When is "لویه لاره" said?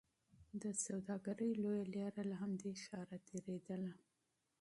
1.61-2.21